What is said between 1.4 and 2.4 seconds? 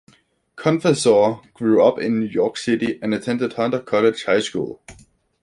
grew up in New